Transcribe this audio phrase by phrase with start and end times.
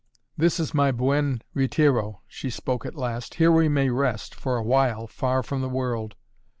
[0.35, 3.35] "This is my Buen Retiro," she spoke at last.
[3.35, 6.15] "Here we may rest for awhile far from the world."